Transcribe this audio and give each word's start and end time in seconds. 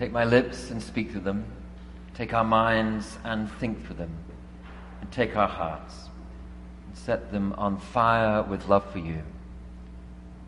Take 0.00 0.12
my 0.12 0.24
lips 0.24 0.70
and 0.70 0.82
speak 0.82 1.10
through 1.10 1.20
them. 1.20 1.44
Take 2.14 2.32
our 2.32 2.42
minds 2.42 3.18
and 3.22 3.52
think 3.60 3.84
through 3.84 3.96
them. 3.96 4.16
And 5.02 5.12
take 5.12 5.36
our 5.36 5.46
hearts 5.46 6.08
and 6.86 6.96
set 6.96 7.30
them 7.30 7.52
on 7.58 7.78
fire 7.78 8.42
with 8.42 8.66
love 8.66 8.90
for 8.92 8.98
you. 8.98 9.22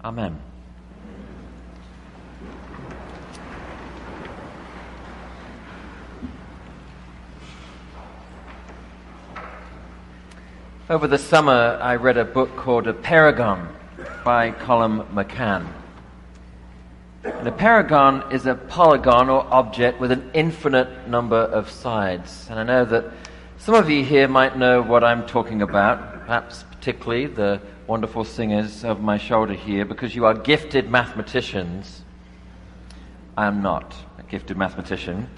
Amen. 0.02 0.40
Over 10.88 11.06
the 11.06 11.18
summer, 11.18 11.78
I 11.82 11.96
read 11.96 12.16
a 12.16 12.24
book 12.24 12.56
called 12.56 12.86
Apeirogon 12.86 13.68
by 14.24 14.52
Colum 14.52 15.02
McCann. 15.12 15.81
And 17.24 17.46
apeirogon 17.46 18.32
is 18.32 18.46
a 18.46 18.56
polygon 18.56 19.28
or 19.28 19.46
object 19.52 20.00
with 20.00 20.10
an 20.10 20.28
infinite 20.34 21.06
number 21.06 21.36
of 21.36 21.70
sides. 21.70 22.48
And 22.50 22.58
I 22.58 22.64
know 22.64 22.84
that 22.86 23.04
some 23.58 23.76
of 23.76 23.88
you 23.88 24.04
here 24.04 24.26
might 24.26 24.58
know 24.58 24.82
what 24.82 25.04
I'm 25.04 25.24
talking 25.24 25.62
about, 25.62 26.26
perhaps 26.26 26.64
particularly 26.64 27.26
the 27.26 27.60
wonderful 27.86 28.24
singers 28.24 28.84
over 28.84 29.00
my 29.00 29.18
shoulder 29.18 29.54
here, 29.54 29.84
because 29.84 30.16
you 30.16 30.26
are 30.26 30.34
gifted 30.34 30.90
mathematicians. 30.90 32.02
I 33.36 33.46
am 33.46 33.62
not 33.62 33.94
a 34.18 34.24
gifted 34.24 34.56
mathematician. 34.56 35.28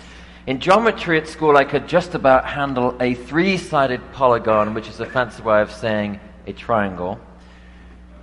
In 0.46 0.60
geometry 0.60 1.18
at 1.18 1.28
school, 1.28 1.58
I 1.58 1.64
could 1.64 1.86
just 1.86 2.14
about 2.14 2.46
handle 2.46 2.96
a 2.98 3.12
three 3.12 3.58
sided 3.58 4.00
polygon, 4.12 4.72
which 4.72 4.88
is 4.88 5.00
a 5.00 5.06
fancy 5.06 5.42
way 5.42 5.60
of 5.60 5.70
saying 5.70 6.18
a 6.46 6.54
triangle. 6.54 7.20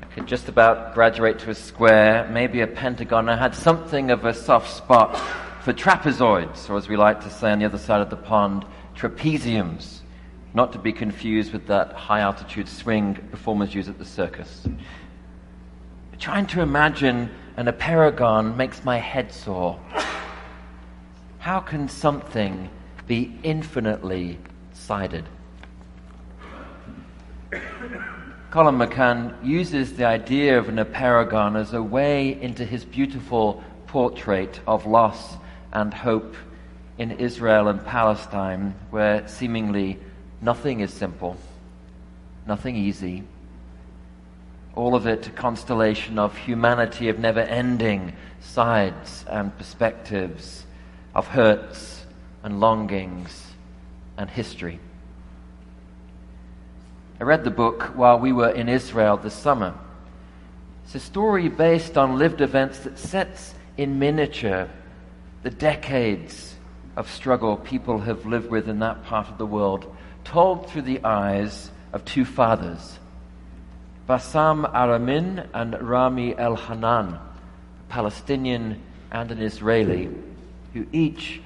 I 0.01 0.05
could 0.13 0.27
just 0.27 0.49
about 0.49 0.93
graduate 0.93 1.39
to 1.39 1.51
a 1.51 1.55
square, 1.55 2.27
maybe 2.31 2.61
a 2.61 2.67
pentagon. 2.67 3.29
I 3.29 3.37
had 3.37 3.55
something 3.55 4.11
of 4.11 4.25
a 4.25 4.33
soft 4.33 4.69
spot 4.75 5.15
for 5.61 5.73
trapezoids, 5.73 6.69
or 6.69 6.77
as 6.77 6.89
we 6.89 6.97
like 6.97 7.21
to 7.21 7.29
say 7.29 7.51
on 7.51 7.59
the 7.59 7.65
other 7.65 7.77
side 7.77 8.01
of 8.01 8.09
the 8.09 8.17
pond, 8.17 8.65
trapeziums, 8.95 10.01
not 10.53 10.73
to 10.73 10.79
be 10.79 10.91
confused 10.91 11.53
with 11.53 11.67
that 11.67 11.93
high 11.93 12.19
altitude 12.19 12.67
swing 12.67 13.15
performers 13.31 13.73
use 13.73 13.87
at 13.87 13.97
the 13.97 14.05
circus. 14.05 14.67
Trying 16.19 16.47
to 16.47 16.61
imagine 16.61 17.29
an 17.57 17.67
apeirogon 17.67 18.55
makes 18.55 18.83
my 18.83 18.97
head 18.97 19.31
sore. 19.31 19.79
How 21.39 21.59
can 21.59 21.87
something 21.87 22.69
be 23.07 23.39
infinitely 23.43 24.39
sided? 24.73 25.25
Colum 28.51 28.79
McCann 28.79 29.33
uses 29.45 29.93
the 29.93 30.03
idea 30.03 30.59
of 30.59 30.67
an 30.67 30.75
apeirogon 30.75 31.55
as 31.55 31.71
a 31.71 31.81
way 31.81 32.37
into 32.41 32.65
his 32.65 32.83
beautiful 32.83 33.63
portrait 33.87 34.59
of 34.67 34.85
loss 34.85 35.37
and 35.71 35.93
hope 35.93 36.35
in 36.97 37.11
Israel 37.11 37.69
and 37.69 37.85
Palestine, 37.85 38.75
where 38.89 39.25
seemingly 39.25 39.97
nothing 40.41 40.81
is 40.81 40.93
simple, 40.93 41.37
nothing 42.45 42.75
easy. 42.75 43.23
All 44.75 44.95
of 44.95 45.07
it 45.07 45.27
a 45.27 45.31
constellation 45.31 46.19
of 46.19 46.35
humanity 46.35 47.07
of 47.07 47.19
never 47.19 47.39
ending 47.39 48.11
sides 48.41 49.23
and 49.29 49.57
perspectives 49.57 50.65
of 51.15 51.25
hurts 51.25 52.05
and 52.43 52.59
longings 52.59 53.53
and 54.17 54.29
history. 54.29 54.81
I 57.21 57.23
read 57.23 57.43
the 57.43 57.51
book 57.51 57.83
while 57.95 58.17
we 58.17 58.33
were 58.33 58.49
in 58.49 58.67
Israel 58.67 59.15
this 59.15 59.35
summer. 59.35 59.75
It's 60.83 60.95
a 60.95 60.99
story 60.99 61.49
based 61.49 61.95
on 61.95 62.17
lived 62.17 62.41
events 62.41 62.79
that 62.79 62.97
sets 62.97 63.53
in 63.77 63.99
miniature 63.99 64.67
the 65.43 65.51
decades 65.51 66.55
of 66.97 67.07
struggle 67.07 67.57
people 67.57 67.99
have 67.99 68.25
lived 68.25 68.49
with 68.49 68.67
in 68.67 68.79
that 68.79 69.03
part 69.03 69.27
of 69.27 69.37
the 69.37 69.45
world, 69.45 69.95
told 70.23 70.67
through 70.67 70.81
the 70.81 71.03
eyes 71.03 71.69
of 71.93 72.03
two 72.05 72.25
fathers, 72.25 72.97
Bassam 74.07 74.65
Aramin 74.65 75.47
and 75.53 75.79
Rami 75.79 76.33
Elhanan, 76.33 77.19
a 77.19 77.21
Palestinian 77.87 78.81
and 79.11 79.29
an 79.29 79.43
Israeli 79.43 80.09
who 80.73 80.87
each 80.91 81.39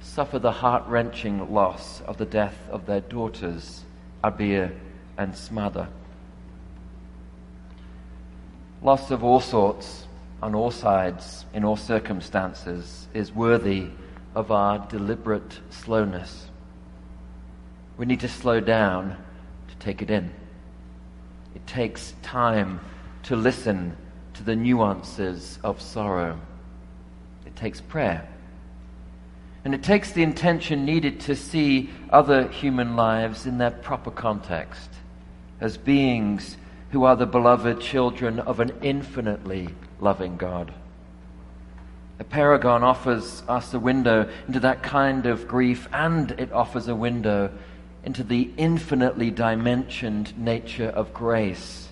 suffer 0.00 0.40
the 0.40 0.50
heart 0.50 0.88
wrenching 0.88 1.52
loss 1.52 2.00
of 2.00 2.16
the 2.16 2.26
death 2.26 2.56
of 2.68 2.86
their 2.86 3.00
daughters, 3.00 3.84
Abir 4.24 4.72
and 5.20 5.34
Smadar. 5.34 5.86
Loss 8.82 9.10
of 9.10 9.22
all 9.22 9.40
sorts, 9.40 10.06
on 10.42 10.54
all 10.54 10.70
sides, 10.70 11.44
in 11.52 11.62
all 11.62 11.76
circumstances, 11.76 13.06
is 13.12 13.30
worthy 13.30 13.88
of 14.34 14.50
our 14.50 14.78
deliberate 14.88 15.60
slowness. 15.68 16.46
We 17.98 18.06
need 18.06 18.20
to 18.20 18.28
slow 18.28 18.60
down 18.60 19.22
to 19.68 19.76
take 19.76 20.00
it 20.00 20.10
in. 20.10 20.32
It 21.54 21.66
takes 21.66 22.14
time 22.22 22.80
to 23.24 23.36
listen 23.36 23.94
to 24.34 24.42
the 24.42 24.56
nuances 24.56 25.58
of 25.62 25.82
sorrow. 25.82 26.40
It 27.44 27.54
takes 27.56 27.82
prayer. 27.82 28.26
And 29.66 29.74
it 29.74 29.82
takes 29.82 30.12
the 30.12 30.22
intention 30.22 30.86
needed 30.86 31.20
to 31.20 31.36
see 31.36 31.90
other 32.08 32.48
human 32.48 32.96
lives 32.96 33.44
in 33.44 33.58
their 33.58 33.70
proper 33.70 34.10
context 34.10 34.90
as 35.60 35.76
beings 35.76 36.56
who 36.90 37.04
are 37.04 37.16
the 37.16 37.26
beloved 37.26 37.80
children 37.80 38.40
of 38.40 38.60
an 38.60 38.72
infinitely 38.82 39.68
loving 40.00 40.36
God. 40.36 40.72
Apeirogon 42.18 42.82
offers 42.82 43.42
us 43.48 43.72
a 43.72 43.78
window 43.78 44.28
into 44.46 44.60
that 44.60 44.82
kind 44.82 45.26
of 45.26 45.48
grief, 45.48 45.88
and 45.92 46.32
it 46.32 46.52
offers 46.52 46.88
a 46.88 46.94
window 46.94 47.50
into 48.04 48.22
the 48.24 48.50
infinitely 48.56 49.30
dimensioned 49.30 50.36
nature 50.38 50.88
of 50.88 51.14
grace 51.14 51.88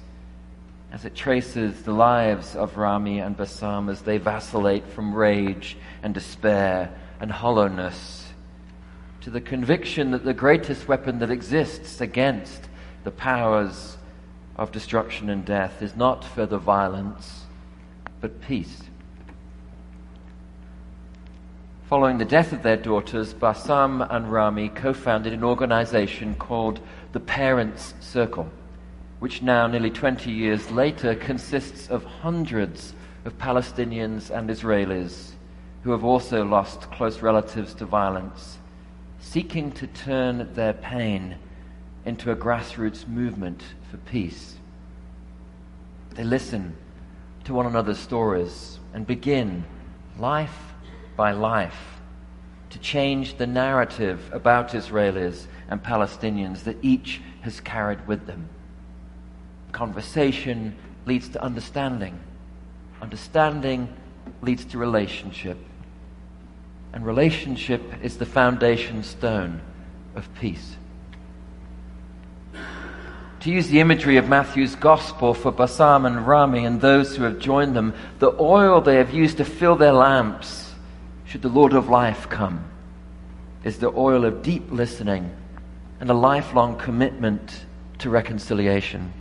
as 0.93 1.05
it 1.05 1.15
traces 1.15 1.83
the 1.83 1.93
lives 1.93 2.57
of 2.57 2.77
Rami 2.77 3.21
and 3.21 3.37
Bassam 3.37 3.89
as 3.89 4.03
they 4.03 4.19
vacillate 4.19 4.87
from 4.87 5.15
rage 5.15 5.77
and 6.03 6.15
despair 6.15 6.91
and 7.21 7.31
hollowness, 7.31 8.33
to 9.21 9.31
the 9.31 9.41
conviction 9.41 10.13
that 10.13 10.25
the 10.25 10.33
greatest 10.33 10.89
weapon 10.89 11.19
that 11.19 11.31
exists 11.31 12.01
against 12.01 12.68
the 13.05 13.11
powers 13.11 13.97
of 14.57 14.73
destruction 14.73 15.31
and 15.31 15.45
death 15.45 15.83
is 15.83 15.97
not 15.97 16.25
further 16.25 16.59
violence, 16.59 17.45
but 18.21 18.41
peace. 18.41 18.83
Following 21.89 22.19
the 22.19 22.25
death 22.25 22.53
of 22.53 22.63
their 22.63 22.77
daughters, 22.77 23.33
Bassam 23.33 24.03
and 24.03 24.31
Rami 24.31 24.69
co 24.69 24.93
founded 24.93 25.33
an 25.33 25.43
organization 25.45 26.35
called 26.35 26.81
the 27.13 27.21
Parents 27.21 27.95
Circle, 28.01 28.51
which 29.21 29.41
now, 29.41 29.67
nearly 29.67 29.91
20 29.91 30.31
years 30.31 30.71
later, 30.71 31.15
consists 31.15 31.89
of 31.89 32.05
hundreds 32.05 32.93
of 33.25 33.39
Palestinians 33.39 34.31
and 34.31 34.51
Israelis 34.51 35.33
who 35.83 35.93
have 35.93 36.05
also 36.05 36.45
lost 36.45 36.91
close 36.91 37.23
relatives 37.23 37.73
to 37.75 37.87
violence, 37.87 38.59
seeking 39.21 39.73
to 39.73 39.87
turn 39.87 40.53
their 40.55 40.75
pain 40.75 41.37
into 42.05 42.31
a 42.31 42.37
grassroots 42.37 43.07
movement 43.07 43.63
for 43.91 43.97
peace. 43.99 44.57
They 46.11 46.25
listen 46.25 46.77
to 47.45 47.55
one 47.55 47.67
another's 47.67 47.99
stories 47.99 48.79
and 48.93 49.07
begin, 49.07 49.65
life 50.19 50.75
by 51.17 51.33
life, 51.33 52.01
to 52.71 52.79
change 52.79 53.39
the 53.39 53.47
narrative 53.47 54.31
about 54.33 54.71
Israelis 54.71 55.47
and 55.69 55.83
Palestinians 55.83 56.65
that 56.65 56.77
each 56.83 57.21
has 57.43 57.61
carried 57.61 58.07
with 58.07 58.27
them. 58.27 58.49
Conversation 59.73 60.77
leads 61.07 61.29
to 61.31 61.43
understanding. 61.43 62.19
Understanding 63.01 63.89
leads 64.43 64.65
to 64.67 64.79
relationship. 64.79 65.59
And 66.93 67.07
relationship 67.07 67.83
is 68.03 68.17
the 68.17 68.27
foundation 68.27 69.03
stone 69.03 69.61
of 70.15 70.33
peace. 70.35 70.77
To 73.41 73.51
use 73.51 73.69
the 73.69 73.81
imagery 73.81 74.17
of 74.17 74.29
Matthew's 74.29 74.75
gospel 74.75 75.33
for 75.33 75.53
Bassam 75.53 76.07
and 76.07 76.27
Rami 76.27 76.65
and 76.65 76.81
those 76.81 77.15
who 77.15 77.23
have 77.23 77.39
joined 77.39 77.77
them, 77.77 77.95
the 78.19 78.35
oil 78.41 78.81
they 78.81 78.97
have 78.97 79.15
used 79.15 79.37
to 79.37 79.45
fill 79.45 79.77
their 79.77 79.93
lamps, 79.93 80.75
should 81.25 81.43
the 81.43 81.49
Lord 81.49 81.73
of 81.73 81.89
life 81.89 82.29
come, 82.29 82.65
is 83.63 83.79
the 83.79 83.93
oil 83.93 84.25
of 84.25 84.43
deep 84.43 84.73
listening 84.73 85.31
and 86.01 86.11
a 86.11 86.15
lifelong 86.15 86.77
commitment 86.77 87.65
to 87.99 88.11
reconciliation. 88.11 89.13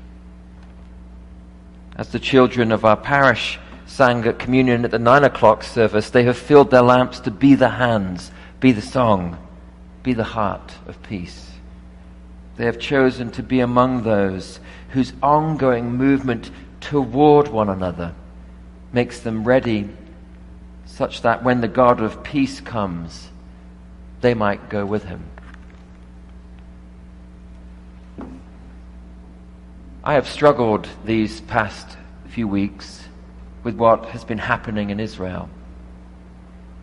As 1.95 2.09
the 2.09 2.19
children 2.19 2.71
of 2.71 2.85
our 2.85 2.97
parish 2.97 3.59
sang 3.85 4.25
at 4.25 4.39
communion 4.39 4.83
at 4.83 4.91
the 4.91 4.99
nine 4.99 5.23
o'clock 5.23 5.63
service, 5.63 6.09
they 6.09 6.23
have 6.23 6.37
filled 6.37 6.71
their 6.71 6.81
lamps 6.81 7.19
to 7.21 7.31
be 7.31 7.55
the 7.55 7.69
hands, 7.69 8.31
be 8.59 8.71
the 8.71 8.81
song, 8.81 9.37
be 10.01 10.13
the 10.13 10.23
heart 10.23 10.73
of 10.87 11.01
peace. 11.03 11.51
They 12.57 12.65
have 12.65 12.79
chosen 12.79 13.31
to 13.31 13.43
be 13.43 13.59
among 13.59 14.03
those 14.03 14.59
whose 14.89 15.13
ongoing 15.21 15.93
movement 15.93 16.51
toward 16.81 17.47
one 17.47 17.69
another 17.69 18.13
makes 18.91 19.19
them 19.19 19.43
ready 19.43 19.89
such 20.85 21.21
that 21.21 21.43
when 21.43 21.61
the 21.61 21.67
God 21.67 22.01
of 22.01 22.23
peace 22.23 22.59
comes, 22.59 23.29
they 24.21 24.33
might 24.33 24.69
go 24.69 24.85
with 24.85 25.03
him. 25.03 25.23
I 30.03 30.13
have 30.13 30.27
struggled 30.27 30.87
these 31.05 31.41
past 31.41 31.97
few 32.29 32.47
weeks 32.47 33.03
with 33.63 33.75
what 33.75 34.05
has 34.07 34.23
been 34.23 34.37
happening 34.37 34.89
in 34.89 34.99
Israel. 34.99 35.49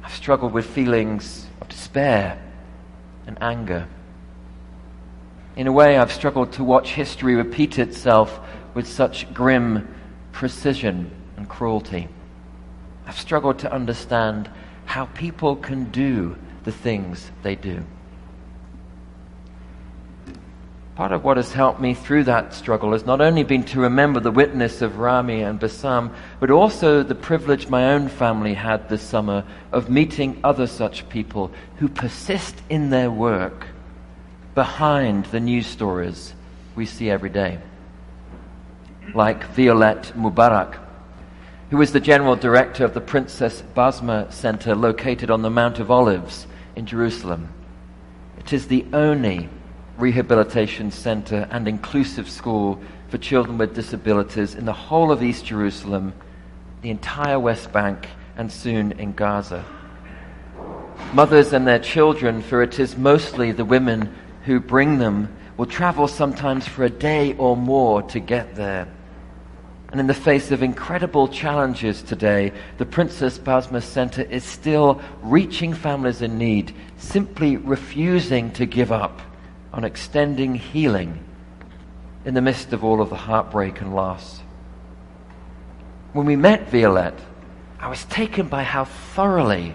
I've 0.03 0.13
struggled 0.13 0.53
with 0.53 0.67
feelings 0.67 1.47
of 1.61 1.69
despair 1.69 2.39
and 3.27 3.39
anger. 3.41 3.89
In 5.57 5.69
a 5.69 5.73
way, 5.73 5.97
I've 5.97 6.13
struggled 6.13 6.53
to 6.55 6.65
watch 6.65 6.91
history 6.91 7.37
repeat 7.37 7.79
itself 7.79 8.41
with 8.75 8.89
such 8.89 9.33
grim 9.33 9.95
precision 10.33 11.13
and 11.37 11.49
cruelty. 11.49 12.09
I've 13.07 13.19
struggled 13.19 13.61
to 13.61 13.73
understand 13.73 14.51
how 14.85 15.07
people 15.07 15.55
can 15.55 15.91
do 15.91 16.37
the 16.65 16.73
things 16.73 17.31
they 17.43 17.55
do. 17.55 17.85
Part 20.97 21.13
of 21.13 21.25
what 21.25 21.37
has 21.37 21.53
helped 21.53 21.81
me 21.81 21.95
through 21.95 22.25
that 22.25 22.55
struggle 22.55 22.93
has 22.93 23.05
not 23.05 23.21
only 23.21 23.43
been 23.43 23.65
to 23.65 23.81
remember 23.81 24.21
the 24.21 24.31
witness 24.31 24.81
of 24.81 24.99
Rami 24.99 25.43
and 25.43 25.59
Bassam, 25.59 26.15
but 26.41 26.51
also 26.51 27.03
the 27.03 27.17
privilege 27.17 27.69
my 27.69 27.93
own 27.93 28.09
family 28.09 28.55
had 28.55 28.89
this 28.89 29.03
summer 29.03 29.45
of 29.73 29.91
meeting 29.91 30.41
other 30.43 30.67
such 30.67 31.09
people 31.09 31.51
who 31.77 31.89
persist 31.89 32.57
in 32.69 32.91
their 32.91 33.11
work 33.11 33.67
behind 34.55 35.25
the 35.27 35.41
news 35.41 35.67
stories 35.67 36.35
we 36.77 36.87
see 36.87 37.11
every 37.11 37.31
day. 37.31 37.59
Like 39.15 39.45
Violette 39.49 40.13
Mubarak, 40.17 40.79
who 41.71 41.81
is 41.83 41.93
the 41.93 42.01
general 42.01 42.37
director 42.37 42.85
of 42.85 42.95
the 42.95 43.01
Princess 43.01 43.63
Basma 43.75 44.33
Center 44.33 44.75
located 44.75 45.31
on 45.31 45.43
the 45.43 45.51
Mount 45.51 45.79
of 45.79 45.91
Olives 45.91 46.47
in 46.77 46.87
Jerusalem. 46.87 47.53
It 48.39 48.53
is 48.53 48.69
the 48.69 48.85
only 48.93 49.49
rehabilitation 49.99 50.91
center 50.91 51.49
and 51.51 51.69
inclusive 51.69 52.29
school 52.29 52.81
for 53.09 53.19
children 53.19 53.59
with 53.59 53.75
disabilities 53.75 54.55
in 54.55 54.65
the 54.65 54.73
whole 54.73 55.13
of 55.13 55.23
East 55.23 55.45
Jerusalem, 55.47 56.13
the 56.83 56.91
entire 56.91 57.39
West 57.39 57.73
Bank, 57.73 58.09
and 58.37 58.51
soon 58.51 58.93
in 58.93 59.13
Gaza. 59.13 59.65
Mothers 61.13 61.53
and 61.53 61.67
their 61.67 61.79
children, 61.79 62.43
for 62.43 62.63
it 62.63 62.79
is 62.81 62.97
mostly 62.97 63.53
the 63.53 63.65
women 63.65 64.15
who 64.45 64.61
bring 64.61 64.99
them, 64.99 65.35
will 65.57 65.67
travel 65.67 66.09
sometimes 66.09 66.67
for 66.67 66.85
a 66.85 66.91
day 66.91 67.35
or 67.35 67.57
more 67.57 68.03
to 68.03 68.21
get 68.21 68.55
there. 68.55 68.89
And 69.91 70.01
in 70.01 70.07
the 70.09 70.15
face 70.15 70.51
of 70.51 70.63
incredible 70.63 71.29
challenges 71.29 72.03
today, 72.03 72.53
the 72.79 72.87
Princess 72.87 73.39
Basma 73.39 73.81
Center 73.81 74.23
is 74.23 74.43
still 74.43 75.01
reaching 75.23 75.73
families 75.73 76.21
in 76.21 76.37
need, 76.37 76.75
simply 76.97 77.57
refusing 77.57 78.51
to 78.55 78.67
give 78.67 78.91
up 78.91 79.21
on 79.73 79.85
extending 79.85 80.57
healing 80.57 81.23
in 82.25 82.35
the 82.35 82.43
midst 82.43 82.73
of 82.73 82.83
all 82.83 83.01
of 83.01 83.11
the 83.11 83.17
heartbreak 83.17 83.81
and 83.81 83.95
loss. 83.95 84.41
When 86.13 86.27
we 86.27 86.37
met 86.37 86.71
Violette, 86.71 87.19
I 87.79 87.89
was 87.89 88.05
taken 88.07 88.49
by 88.49 88.63
how 88.63 88.85
thoroughly 88.85 89.75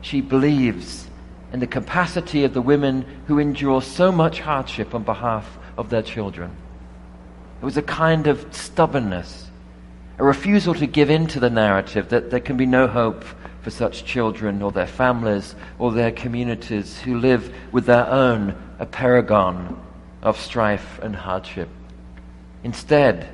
she 0.00 0.20
believes 0.20 1.08
in 1.52 1.60
the 1.60 1.66
capacity 1.66 2.44
of 2.44 2.54
the 2.54 2.62
women 2.62 3.04
who 3.26 3.38
endure 3.38 3.82
so 3.82 4.10
much 4.10 4.40
hardship 4.40 4.94
on 4.94 5.02
behalf 5.02 5.58
of 5.76 5.90
their 5.90 6.02
children. 6.02 6.50
It 7.60 7.64
was 7.64 7.76
a 7.76 7.82
kind 7.82 8.26
of 8.26 8.46
stubbornness, 8.54 9.50
a 10.18 10.24
refusal 10.24 10.74
to 10.74 10.86
give 10.86 11.10
in 11.10 11.26
to 11.28 11.40
the 11.40 11.50
narrative 11.50 12.08
that 12.08 12.30
there 12.30 12.40
can 12.40 12.56
be 12.56 12.66
no 12.66 12.86
hope 12.86 13.24
for 13.60 13.70
such 13.70 14.04
children 14.04 14.62
or 14.62 14.72
their 14.72 14.86
families 14.86 15.54
or 15.78 15.92
their 15.92 16.10
communities 16.10 16.98
who 17.00 17.18
live 17.18 17.54
with 17.70 17.86
their 17.86 18.06
own 18.08 18.56
apeirogon 18.80 19.78
of 20.22 20.40
strife 20.40 20.98
and 21.00 21.14
hardship. 21.14 21.68
Instead, 22.64 23.28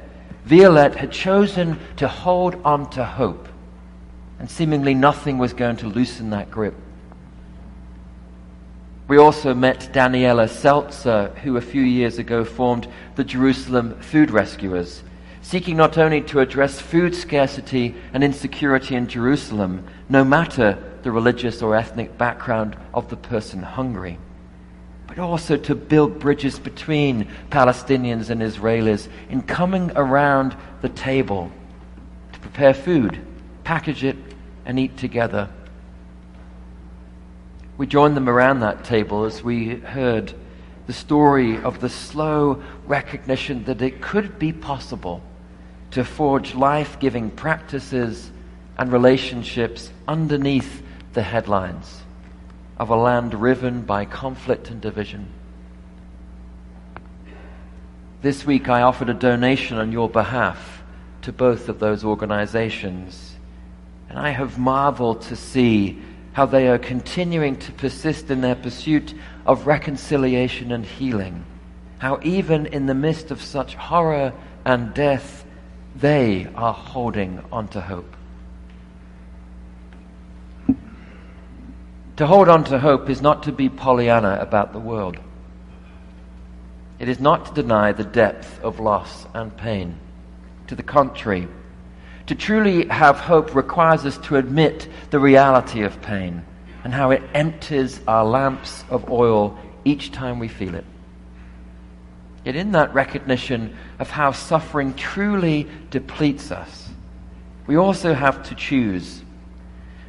Violette 0.44 0.96
had 0.96 1.12
chosen 1.12 1.78
to 1.96 2.08
hold 2.08 2.60
on 2.64 2.90
to 2.90 3.04
hope, 3.04 3.48
and 4.38 4.50
seemingly 4.50 4.94
nothing 4.94 5.38
was 5.38 5.52
going 5.52 5.76
to 5.76 5.86
loosen 5.86 6.30
that 6.30 6.50
grip. 6.50 6.74
We 9.08 9.16
also 9.16 9.54
met 9.54 9.88
Daniela 9.94 10.50
Seltzer, 10.50 11.28
who 11.42 11.56
a 11.56 11.62
few 11.62 11.80
years 11.80 12.18
ago 12.18 12.44
formed 12.44 12.86
the 13.16 13.24
Jerusalem 13.24 13.98
Food 14.00 14.30
Rescuers, 14.30 15.02
seeking 15.40 15.78
not 15.78 15.96
only 15.96 16.20
to 16.20 16.40
address 16.40 16.78
food 16.78 17.14
scarcity 17.14 17.94
and 18.12 18.22
insecurity 18.22 18.96
in 18.96 19.08
Jerusalem, 19.08 19.86
no 20.10 20.24
matter 20.24 20.76
the 21.04 21.10
religious 21.10 21.62
or 21.62 21.74
ethnic 21.74 22.18
background 22.18 22.76
of 22.92 23.08
the 23.08 23.16
person 23.16 23.62
hungry, 23.62 24.18
but 25.06 25.18
also 25.18 25.56
to 25.56 25.74
build 25.74 26.18
bridges 26.18 26.58
between 26.58 27.30
Palestinians 27.50 28.28
and 28.28 28.42
Israelis 28.42 29.08
in 29.30 29.40
coming 29.40 29.90
around 29.96 30.54
the 30.82 30.90
table 30.90 31.50
to 32.34 32.38
prepare 32.40 32.74
food, 32.74 33.18
package 33.64 34.04
it, 34.04 34.18
and 34.66 34.78
eat 34.78 34.98
together. 34.98 35.48
We 37.78 37.86
joined 37.86 38.16
them 38.16 38.28
around 38.28 38.60
that 38.60 38.84
table 38.84 39.24
as 39.24 39.42
we 39.42 39.76
heard 39.76 40.34
the 40.88 40.92
story 40.92 41.58
of 41.58 41.80
the 41.80 41.88
slow 41.88 42.60
recognition 42.86 43.64
that 43.64 43.80
it 43.80 44.02
could 44.02 44.36
be 44.36 44.52
possible 44.52 45.22
to 45.92 46.04
forge 46.04 46.56
life 46.56 46.98
giving 46.98 47.30
practices 47.30 48.32
and 48.76 48.92
relationships 48.92 49.92
underneath 50.08 50.82
the 51.12 51.22
headlines 51.22 52.02
of 52.78 52.90
a 52.90 52.96
land 52.96 53.32
riven 53.32 53.82
by 53.82 54.04
conflict 54.04 54.70
and 54.70 54.80
division. 54.80 55.28
This 58.22 58.44
week 58.44 58.68
I 58.68 58.82
offered 58.82 59.08
a 59.08 59.14
donation 59.14 59.78
on 59.78 59.92
your 59.92 60.08
behalf 60.08 60.82
to 61.22 61.32
both 61.32 61.68
of 61.68 61.78
those 61.78 62.04
organizations, 62.04 63.36
and 64.08 64.18
I 64.18 64.30
have 64.30 64.58
marveled 64.58 65.22
to 65.22 65.36
see 65.36 66.02
how 66.38 66.46
they 66.46 66.68
are 66.68 66.78
continuing 66.78 67.56
to 67.56 67.72
persist 67.72 68.30
in 68.30 68.42
their 68.42 68.54
pursuit 68.54 69.12
of 69.44 69.66
reconciliation 69.66 70.70
and 70.70 70.86
healing. 70.86 71.44
How 71.98 72.20
even 72.22 72.66
in 72.66 72.86
the 72.86 72.94
midst 72.94 73.32
of 73.32 73.42
such 73.42 73.74
horror 73.74 74.32
and 74.64 74.94
death, 74.94 75.44
they 75.96 76.46
are 76.54 76.72
holding 76.72 77.42
on 77.50 77.66
to 77.70 77.80
hope. 77.80 78.16
To 82.18 82.26
hold 82.28 82.48
on 82.48 82.62
to 82.66 82.78
hope 82.78 83.10
is 83.10 83.20
not 83.20 83.42
to 83.42 83.50
be 83.50 83.68
Pollyanna 83.68 84.38
about 84.40 84.72
the 84.72 84.78
world. 84.78 85.18
It 87.00 87.08
is 87.08 87.18
not 87.18 87.46
to 87.46 87.62
deny 87.62 87.90
the 87.90 88.04
depth 88.04 88.62
of 88.62 88.78
loss 88.78 89.26
and 89.34 89.56
pain. 89.56 89.98
To 90.68 90.76
the 90.76 90.84
contrary, 90.84 91.48
to 92.28 92.34
truly 92.34 92.86
have 92.88 93.18
hope 93.18 93.54
requires 93.54 94.04
us 94.04 94.18
to 94.18 94.36
admit 94.36 94.86
the 95.08 95.18
reality 95.18 95.82
of 95.82 96.00
pain 96.02 96.44
and 96.84 96.92
how 96.92 97.10
it 97.10 97.22
empties 97.32 98.02
our 98.06 98.22
lamps 98.22 98.84
of 98.90 99.10
oil 99.10 99.58
each 99.86 100.12
time 100.12 100.38
we 100.38 100.46
feel 100.46 100.74
it. 100.74 100.84
Yet 102.44 102.54
in 102.54 102.72
that 102.72 102.92
recognition 102.92 103.74
of 103.98 104.10
how 104.10 104.32
suffering 104.32 104.92
truly 104.92 105.66
depletes 105.90 106.52
us, 106.52 106.90
we 107.66 107.76
also 107.76 108.12
have 108.12 108.42
to 108.50 108.54
choose 108.54 109.22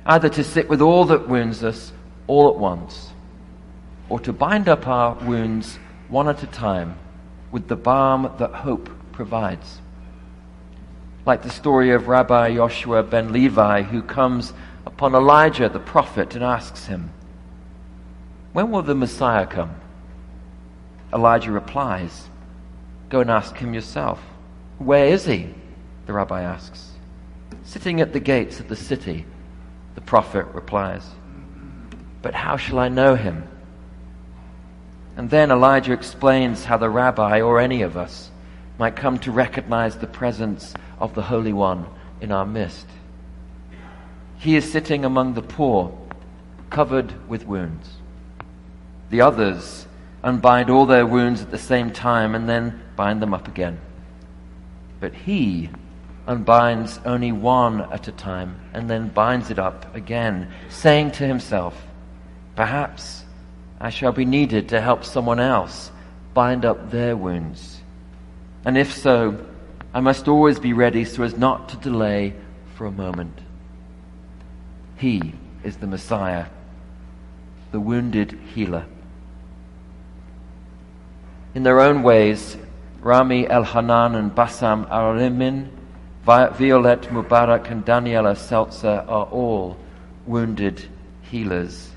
either 0.05 0.27
to 0.27 0.43
sit 0.43 0.67
with 0.67 0.81
all 0.81 1.05
that 1.05 1.29
wounds 1.29 1.63
us 1.63 1.93
all 2.27 2.49
at 2.49 2.57
once, 2.57 3.11
or 4.09 4.19
to 4.19 4.33
bind 4.33 4.67
up 4.67 4.87
our 4.87 5.13
wounds 5.23 5.79
one 6.09 6.27
at 6.27 6.43
a 6.43 6.47
time 6.47 6.99
with 7.51 7.69
the 7.69 7.77
balm 7.77 8.29
that 8.39 8.51
hope 8.51 8.89
provides. 9.13 9.79
Like 11.25 11.41
the 11.41 11.49
story 11.49 11.91
of 11.91 12.07
Rabbi 12.07 12.55
Joshua 12.55 13.03
ben 13.03 13.31
Levi, 13.33 13.83
who 13.83 14.01
comes 14.01 14.53
upon 14.85 15.13
Elijah 15.13 15.69
the 15.69 15.79
prophet 15.79 16.35
and 16.35 16.43
asks 16.43 16.85
him, 16.85 17.11
When 18.53 18.71
will 18.71 18.81
the 18.81 18.95
Messiah 18.95 19.45
come? 19.45 19.75
Elijah 21.13 21.51
replies, 21.51 22.29
Go 23.09 23.21
and 23.21 23.31
ask 23.31 23.55
him 23.57 23.73
yourself. 23.73 24.19
Where 24.77 25.07
is 25.07 25.25
he? 25.25 25.53
The 26.05 26.13
rabbi 26.13 26.41
asks. 26.41 26.91
Sitting 27.63 28.01
at 28.01 28.13
the 28.13 28.19
gates 28.19 28.59
of 28.59 28.69
the 28.69 28.75
city, 28.75 29.25
the 29.95 30.01
prophet 30.01 30.45
replies. 30.53 31.05
But 32.21 32.33
how 32.33 32.57
shall 32.57 32.79
I 32.79 32.89
know 32.89 33.15
him? 33.15 33.47
And 35.17 35.29
then 35.29 35.51
Elijah 35.51 35.93
explains 35.93 36.63
how 36.63 36.77
the 36.77 36.89
rabbi, 36.89 37.41
or 37.41 37.59
any 37.59 37.81
of 37.81 37.97
us, 37.97 38.31
might 38.77 38.95
come 38.95 39.17
to 39.19 39.31
recognize 39.31 39.97
the 39.97 40.07
presence 40.07 40.73
of 40.99 41.15
the 41.15 41.21
Holy 41.21 41.53
One 41.53 41.85
in 42.21 42.31
our 42.31 42.45
midst. 42.45 42.87
He 44.37 44.55
is 44.55 44.71
sitting 44.71 45.03
among 45.05 45.33
the 45.33 45.41
poor, 45.41 45.97
covered 46.69 47.27
with 47.27 47.45
wounds. 47.45 47.97
The 49.09 49.21
others 49.21 49.87
unbind 50.23 50.69
all 50.69 50.85
their 50.85 51.05
wounds 51.05 51.41
at 51.41 51.51
the 51.51 51.57
same 51.57 51.91
time 51.91 52.35
and 52.35 52.47
then 52.47 52.81
bind 52.95 53.21
them 53.21 53.33
up 53.33 53.47
again. 53.47 53.79
But 54.99 55.13
he, 55.13 55.69
unbinds 56.27 56.99
only 57.05 57.31
one 57.31 57.81
at 57.91 58.07
a 58.07 58.11
time 58.11 58.59
and 58.73 58.89
then 58.89 59.07
binds 59.09 59.49
it 59.49 59.59
up 59.59 59.95
again, 59.95 60.51
saying 60.69 61.11
to 61.13 61.25
himself, 61.25 61.81
Perhaps 62.55 63.23
I 63.79 63.89
shall 63.89 64.11
be 64.11 64.25
needed 64.25 64.69
to 64.69 64.81
help 64.81 65.05
someone 65.05 65.39
else 65.39 65.91
bind 66.33 66.65
up 66.65 66.91
their 66.91 67.15
wounds. 67.15 67.81
And 68.65 68.77
if 68.77 68.93
so, 68.93 69.45
I 69.93 70.01
must 70.01 70.27
always 70.27 70.59
be 70.59 70.73
ready 70.73 71.03
so 71.03 71.23
as 71.23 71.35
not 71.35 71.69
to 71.69 71.77
delay 71.77 72.35
for 72.75 72.85
a 72.85 72.91
moment. 72.91 73.39
He 74.97 75.33
is 75.63 75.77
the 75.77 75.87
Messiah, 75.87 76.45
the 77.71 77.79
wounded 77.79 78.37
healer. 78.53 78.85
In 81.55 81.63
their 81.63 81.79
own 81.79 82.03
ways, 82.03 82.57
Rami 83.01 83.45
Elhanan 83.45 84.15
and 84.15 84.35
Bassam 84.35 84.85
Aramin, 84.85 85.69
Violette 86.23 87.03
Mubarak 87.03 87.71
and 87.71 87.83
Daniela 87.83 88.37
Seltzer 88.37 89.03
are 89.07 89.25
all 89.25 89.77
wounded 90.27 90.87
healers, 91.23 91.91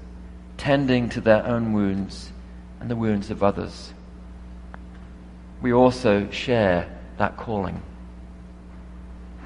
tending 0.56 1.10
to 1.10 1.20
their 1.20 1.44
own 1.44 1.74
wounds 1.74 2.32
and 2.80 2.90
the 2.90 2.96
wounds 2.96 3.30
of 3.30 3.42
others. 3.42 3.92
We 5.60 5.74
also 5.74 6.30
share 6.30 6.88
that 7.18 7.36
calling. 7.36 7.82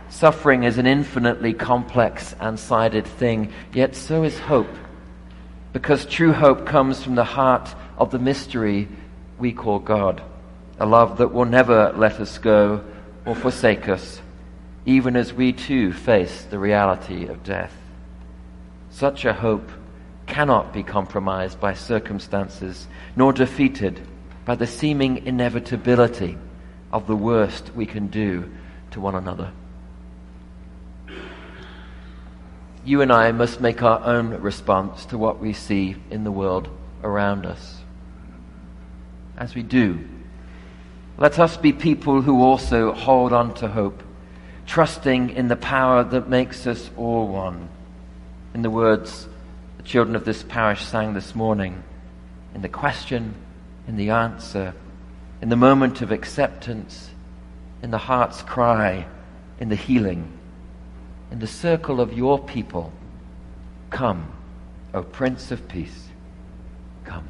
Suffering 0.08 0.62
is 0.62 0.78
an 0.78 0.86
infinitely 0.86 1.52
complex 1.52 2.34
and 2.40 2.58
sided 2.58 3.06
thing, 3.06 3.52
yet 3.72 3.94
so 3.94 4.22
is 4.22 4.38
hope, 4.38 4.74
because 5.72 6.06
true 6.06 6.32
hope 6.32 6.66
comes 6.66 7.02
from 7.02 7.16
the 7.16 7.24
heart 7.24 7.74
of 7.98 8.10
the 8.10 8.18
mystery 8.18 8.88
we 9.38 9.52
call 9.52 9.78
God 9.78 10.22
a 10.78 10.86
love 10.86 11.18
that 11.18 11.32
will 11.32 11.44
never 11.44 11.92
let 11.96 12.20
us 12.20 12.38
go 12.38 12.84
or 13.24 13.34
forsake 13.34 13.88
us, 13.88 14.20
even 14.84 15.16
as 15.16 15.32
we 15.32 15.52
too 15.52 15.92
face 15.92 16.42
the 16.44 16.58
reality 16.58 17.26
of 17.26 17.42
death. 17.42 17.74
Such 18.90 19.24
a 19.24 19.32
hope 19.32 19.70
cannot 20.26 20.72
be 20.72 20.82
compromised 20.82 21.60
by 21.60 21.74
circumstances, 21.74 22.86
nor 23.14 23.32
defeated 23.32 24.00
by 24.44 24.54
the 24.54 24.66
seeming 24.66 25.26
inevitability 25.26 26.36
of 26.96 27.06
the 27.06 27.14
worst 27.14 27.74
we 27.74 27.84
can 27.84 28.06
do 28.06 28.50
to 28.90 28.98
one 28.98 29.14
another. 29.14 29.52
You 32.86 33.02
and 33.02 33.12
I 33.12 33.32
must 33.32 33.60
make 33.60 33.82
our 33.82 34.02
own 34.02 34.30
response 34.40 35.04
to 35.06 35.18
what 35.18 35.38
we 35.38 35.52
see 35.52 35.96
in 36.10 36.24
the 36.24 36.32
world 36.32 36.70
around 37.02 37.44
us. 37.44 37.82
As 39.36 39.54
we 39.54 39.62
do, 39.62 40.08
let 41.18 41.38
us 41.38 41.58
be 41.58 41.74
people 41.74 42.22
who 42.22 42.42
also 42.42 42.92
hold 42.94 43.34
on 43.34 43.52
to 43.56 43.68
hope, 43.68 44.02
trusting 44.64 45.28
in 45.28 45.48
the 45.48 45.56
power 45.56 46.02
that 46.02 46.30
makes 46.30 46.66
us 46.66 46.90
all 46.96 47.28
one. 47.28 47.68
In 48.54 48.62
the 48.62 48.70
words 48.70 49.28
the 49.76 49.82
children 49.82 50.16
of 50.16 50.24
this 50.24 50.42
parish 50.42 50.82
sang 50.82 51.12
this 51.12 51.34
morning, 51.34 51.82
in 52.54 52.62
the 52.62 52.70
question, 52.70 53.34
in 53.86 53.98
the 53.98 54.08
answer, 54.08 54.72
in 55.42 55.48
the 55.48 55.56
moment 55.56 56.00
of 56.02 56.10
acceptance, 56.10 57.10
in 57.82 57.90
the 57.90 57.98
heart's 57.98 58.42
cry, 58.42 59.06
in 59.60 59.68
the 59.68 59.76
healing, 59.76 60.32
in 61.30 61.38
the 61.38 61.46
circle 61.46 62.00
of 62.00 62.12
your 62.12 62.38
people. 62.38 62.92
Come, 63.90 64.32
O 64.94 65.02
Prince 65.02 65.50
of 65.50 65.68
Peace, 65.68 66.08
come. 67.04 67.28